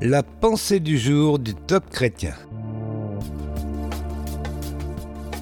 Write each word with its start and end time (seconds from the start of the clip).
La 0.00 0.22
pensée 0.22 0.78
du 0.78 0.96
jour 0.96 1.40
du 1.40 1.56
top 1.56 1.90
chrétien. 1.90 2.34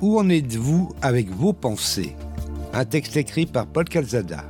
Où 0.01 0.19
en 0.19 0.31
êtes-vous 0.31 0.95
avec 1.03 1.29
vos 1.29 1.53
pensées? 1.53 2.17
Un 2.73 2.87
texte 2.87 3.19
écrit 3.19 3.45
par 3.45 3.67
Paul 3.67 3.85
Calzada. 3.85 4.45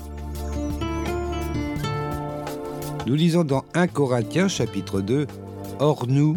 Nous 3.09 3.17
lisons 3.17 3.43
dans 3.43 3.65
1 3.75 3.89
Corinthiens 3.89 4.47
chapitre 4.47 5.01
2 5.01 5.27
Or 5.81 6.07
nous, 6.07 6.37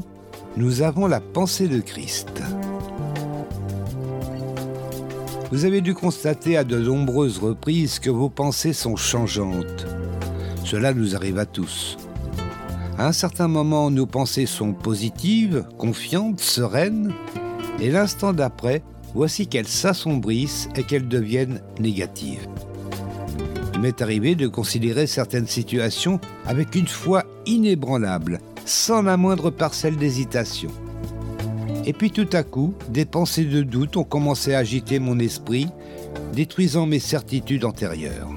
nous 0.58 0.82
avons 0.82 1.06
la 1.06 1.20
pensée 1.20 1.68
de 1.68 1.80
Christ. 1.80 2.42
Vous 5.52 5.66
avez 5.66 5.82
dû 5.82 5.94
constater 5.94 6.58
à 6.58 6.64
de 6.64 6.80
nombreuses 6.80 7.38
reprises 7.38 8.00
que 8.00 8.10
vos 8.10 8.30
pensées 8.30 8.74
sont 8.74 8.96
changeantes. 8.96 9.86
Cela 10.66 10.92
nous 10.92 11.16
arrive 11.16 11.38
à 11.38 11.46
tous. 11.46 11.98
À 13.00 13.08
un 13.08 13.12
certain 13.14 13.48
moment, 13.48 13.90
nos 13.90 14.06
pensées 14.06 14.46
sont 14.46 14.74
positives, 14.74 15.64
confiantes, 15.78 16.42
sereines, 16.42 17.14
et 17.80 17.90
l'instant 17.90 18.34
d'après, 18.34 18.84
voici 19.16 19.48
qu'elles 19.48 19.70
s'assombrissent 19.70 20.68
et 20.76 20.84
qu'elles 20.84 21.08
deviennent 21.08 21.62
négatives. 21.80 22.46
Il 23.74 23.80
m'est 23.80 24.02
arrivé 24.02 24.36
de 24.36 24.50
considérer 24.50 25.08
certaines 25.08 25.48
situations 25.48 26.20
avec 26.46 26.76
une 26.76 26.90
foi 26.90 27.24
inébranlable, 27.46 28.40
sans 28.66 29.02
la 29.02 29.16
moindre 29.16 29.50
parcelle 29.50 29.96
d'hésitation. 29.96 30.70
Et 31.86 31.94
puis 31.94 32.12
tout 32.12 32.28
à 32.34 32.44
coup, 32.44 32.74
des 32.90 33.06
pensées 33.06 33.46
de 33.46 33.62
doute 33.62 33.96
ont 33.96 34.04
commencé 34.04 34.54
à 34.54 34.58
agiter 34.58 35.00
mon 35.00 35.20
esprit, 35.20 35.68
détruisant 36.34 36.86
mes 36.86 37.00
certitudes 37.00 37.64
antérieures. 37.64 38.28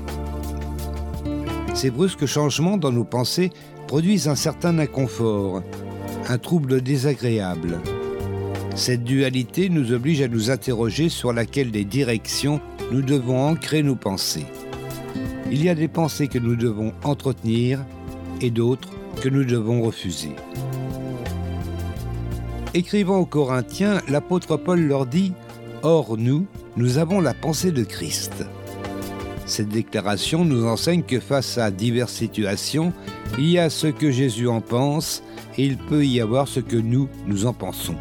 Ces 1.75 1.91
brusques 1.91 2.27
changements 2.27 2.77
dans 2.77 2.93
nos 2.93 3.03
pensées 3.03 3.51
produisent 3.93 4.29
un 4.29 4.37
certain 4.37 4.79
inconfort, 4.79 5.63
un 6.27 6.39
trouble 6.39 6.81
désagréable. 6.81 7.79
Cette 8.75 9.05
dualité 9.05 9.69
nous 9.69 9.93
oblige 9.93 10.23
à 10.23 10.29
nous 10.29 10.51
interroger 10.51 11.11
sur 11.11 11.35
laquelle 11.35 11.71
des 11.71 11.85
directions 11.85 12.59
nous 12.91 13.03
devons 13.03 13.47
ancrer 13.47 13.83
nos 13.83 13.95
pensées. 13.95 14.47
Il 15.51 15.63
y 15.63 15.69
a 15.69 15.75
des 15.75 15.89
pensées 15.89 16.29
que 16.29 16.39
nous 16.39 16.57
devons 16.57 16.95
entretenir 17.05 17.85
et 18.41 18.49
d'autres 18.49 18.89
que 19.21 19.29
nous 19.29 19.45
devons 19.45 19.83
refuser. 19.83 20.37
Écrivant 22.73 23.19
aux 23.19 23.27
Corinthiens, 23.27 24.01
l'apôtre 24.09 24.57
Paul 24.57 24.81
leur 24.81 25.05
dit 25.05 25.35
Or 25.83 26.17
nous, 26.17 26.47
nous 26.79 26.97
avons 26.97 27.21
la 27.21 27.35
pensée 27.35 27.73
de 27.73 27.85
Christ. 27.85 28.47
Cette 29.47 29.69
déclaration 29.69 30.45
nous 30.45 30.67
enseigne 30.67 31.03
que 31.03 31.21
face 31.21 31.59
à 31.59 31.71
diverses 31.71 32.15
situations, 32.15 32.93
il 33.39 33.51
y 33.51 33.59
a 33.59 33.71
ce 33.71 33.89
que 33.89 34.11
Jésus 34.11 34.49
en 34.49 34.61
pense 34.61 35.23
et 35.59 35.65
il 35.65 35.77
peut 35.77 36.07
y 36.07 36.21
avoir 36.21 36.49
ce 36.49 36.61
que 36.61 36.77
nous, 36.77 37.09
nous 37.27 37.47
en 37.47 37.53
pensons. 37.53 37.97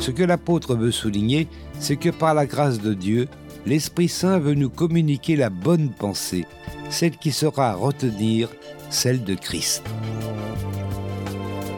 Ce 0.00 0.10
que 0.10 0.22
l'apôtre 0.22 0.74
veut 0.74 0.90
souligner, 0.90 1.48
c'est 1.80 1.96
que 1.96 2.10
par 2.10 2.34
la 2.34 2.46
grâce 2.46 2.80
de 2.80 2.94
Dieu, 2.94 3.28
l'Esprit 3.66 4.08
Saint 4.08 4.38
veut 4.38 4.54
nous 4.54 4.70
communiquer 4.70 5.36
la 5.36 5.50
bonne 5.50 5.90
pensée, 5.90 6.46
celle 6.90 7.16
qui 7.16 7.32
sera 7.32 7.70
à 7.70 7.74
retenir, 7.74 8.48
celle 8.90 9.24
de 9.24 9.34
Christ. 9.34 9.82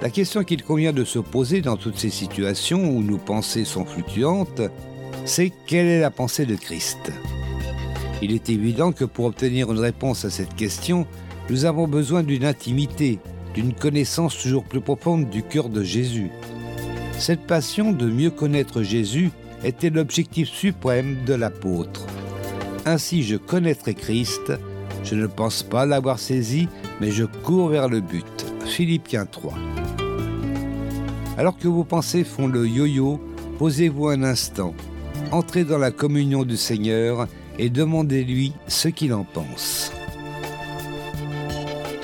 La 0.03 0.11
question 0.11 0.45
qu'il 0.45 0.63
convient 0.63 0.93
de 0.93 1.05
se 1.05 1.19
poser 1.19 1.61
dans 1.61 1.77
toutes 1.77 1.99
ces 1.99 2.11
situations 2.11 2.89
où 2.91 3.03
nos 3.03 3.19
pensées 3.19 3.65
sont 3.65 3.85
fluctuantes, 3.85 4.63
c'est 5.25 5.53
quelle 5.67 5.87
est 5.87 6.01
la 6.01 6.11
pensée 6.11 6.47
de 6.47 6.57
Christ? 6.57 7.13
Il 8.23 8.33
est 8.33 8.51
évident 8.51 8.93
que 8.93 9.05
pour 9.05 9.25
obtenir 9.25 9.73
une 9.73 9.79
réponse 9.79 10.25
à 10.25 10.31
cette 10.31 10.55
question, 10.55 11.07
nous 11.49 11.65
avons 11.65 11.89
besoin 11.89 12.23
d'une 12.23 12.45
intimité, 12.45 13.19
d'une 13.55 13.73
connaissance 13.73 14.39
toujours 14.39 14.65
plus 14.65 14.81
profonde 14.81 15.31
du 15.31 15.43
cœur 15.43 15.69
de 15.69 15.83
Jésus. 15.83 16.31
Cette 17.19 17.47
passion 17.47 17.93
de 17.93 18.07
mieux 18.07 18.31
connaître 18.31 18.83
Jésus 18.83 19.31
était 19.65 19.91
l'objectif 19.91 20.49
suprême 20.49 21.25
de 21.27 21.35
l'apôtre. 21.35 22.07
Ainsi 22.87 23.23
je 23.23 23.37
connaîtrai 23.37 23.95
Christ, 23.95 24.53
je 25.03 25.15
ne 25.15 25.27
pense 25.27 25.63
pas 25.63 25.87
l'avoir 25.87 26.19
saisi, 26.19 26.69
mais 27.01 27.11
je 27.11 27.25
cours 27.25 27.69
vers 27.69 27.89
le 27.89 28.01
but. 28.01 28.47
Philippiens 28.67 29.27
3. 29.27 29.55
Alors 31.39 31.57
que 31.57 31.69
vos 31.69 31.85
pensées 31.85 32.25
font 32.25 32.47
le 32.47 32.67
yo-yo, 32.69 33.21
posez-vous 33.59 34.09
un 34.09 34.23
instant, 34.23 34.75
entrez 35.33 35.65
dans 35.65 35.79
la 35.79 35.91
communion 35.91 36.45
du 36.45 36.57
Seigneur 36.57 37.27
et 37.61 37.69
demandez-lui 37.69 38.55
ce 38.69 38.89
qu'il 38.89 39.13
en 39.13 39.25
pense. 39.25 39.93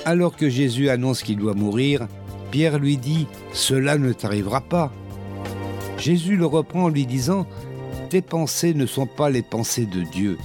Alors 0.05 0.37
que 0.37 0.51
Jésus 0.51 0.91
annonce 0.91 1.23
qu'il 1.23 1.39
doit 1.39 1.55
mourir, 1.55 2.07
Pierre 2.51 2.79
lui 2.79 2.99
dit⁇ 2.99 3.23
Cela 3.55 3.97
ne 3.97 4.13
t'arrivera 4.13 4.61
pas⁇ 4.61 4.93
Jésus 6.01 6.37
le 6.37 6.45
reprend 6.45 6.85
en 6.85 6.89
lui 6.91 7.07
disant⁇ 7.07 7.47
Tes 8.11 8.21
pensées 8.21 8.75
ne 8.75 8.85
sont 8.85 9.07
pas 9.07 9.31
les 9.31 9.41
pensées 9.41 9.87
de 9.87 10.03
Dieu, 10.03 10.37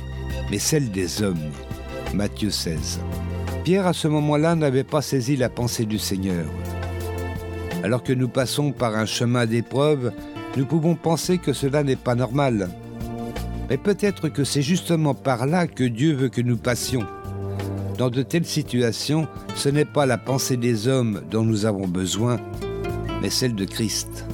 mais 0.50 0.60
celles 0.60 0.92
des 0.92 1.22
hommes. 1.22 1.52
Matthieu 2.14 2.50
16. 2.50 3.02
Pierre 3.66 3.88
à 3.88 3.94
ce 3.94 4.08
moment-là 4.08 4.56
n'avait 4.56 4.86
pas 4.86 5.02
saisi 5.02 5.36
la 5.36 5.50
pensée 5.50 5.86
du 5.86 6.00
Seigneur. 6.00 6.46
Alors 7.84 8.04
que 8.04 8.14
nous 8.14 8.30
passons 8.30 8.72
par 8.72 8.96
un 8.96 9.06
chemin 9.06 9.46
d'épreuve, 9.46 10.14
nous 10.56 10.66
pouvons 10.66 10.96
penser 10.96 11.38
que 11.38 11.52
cela 11.52 11.84
n'est 11.84 11.98
pas 11.98 12.16
normal. 12.16 12.70
Mais 13.72 13.78
peut-être 13.78 14.28
que 14.28 14.44
c'est 14.44 14.62
justement 14.62 15.14
par 15.14 15.46
là 15.46 15.66
que 15.66 15.86
Dieu 15.86 16.14
veut 16.14 16.28
que 16.28 16.42
nous 16.42 16.58
passions. 16.58 17.08
Dans 17.98 18.10
de 18.10 18.22
telles 18.22 18.46
situations, 18.46 19.30
ce 19.56 19.70
n'est 19.70 19.86
pas 19.86 20.06
la 20.06 20.18
pensée 20.18 20.58
des 20.58 20.90
hommes 20.90 21.22
dont 21.32 21.44
nous 21.44 21.66
avons 21.66 21.88
besoin, 21.88 22.38
mais 23.22 23.30
celle 23.30 23.56
de 23.56 23.64
Christ. 23.64 24.26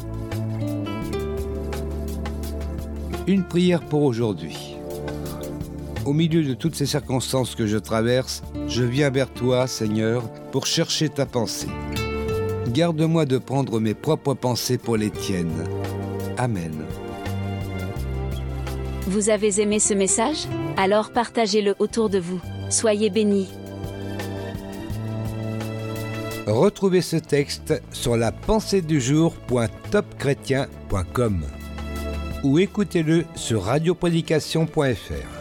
Une 3.27 3.43
prière 3.43 3.85
pour 3.85 4.01
aujourd'hui. 4.01 4.75
Au 6.03 6.13
milieu 6.13 6.43
de 6.43 6.55
toutes 6.55 6.73
ces 6.73 6.87
circonstances 6.87 7.53
que 7.53 7.67
je 7.67 7.77
traverse, 7.77 8.41
je 8.67 8.83
viens 8.83 9.11
vers 9.11 9.31
toi, 9.31 9.67
Seigneur, 9.67 10.27
pour 10.51 10.65
chercher 10.65 11.09
ta 11.09 11.27
pensée 11.27 11.69
garde-moi 12.77 13.25
de 13.25 13.37
prendre 13.37 13.79
mes 13.79 13.93
propres 13.93 14.33
pensées 14.33 14.77
pour 14.77 14.97
les 14.97 15.09
tiennes. 15.09 15.63
Amen. 16.37 16.85
Vous 19.07 19.29
avez 19.29 19.61
aimé 19.61 19.79
ce 19.79 19.93
message? 19.93 20.47
Alors 20.75 21.11
partagez-le 21.11 21.75
autour 21.79 22.09
de 22.09 22.19
vous. 22.19 22.41
Soyez 22.69 23.09
bénis. 23.09 23.47
Retrouvez 26.45 27.01
ce 27.01 27.15
texte 27.15 27.81
sur 27.93 28.17
la 28.17 28.33
ou 32.43 32.59
écoutez-le 32.59 33.23
sur 33.35 33.63
radioprédication.fr. 33.63 35.36